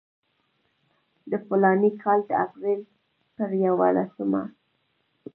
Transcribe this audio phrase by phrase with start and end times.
[1.29, 2.81] د فلاني کال د اپریل
[3.35, 4.43] پر یوولسمه.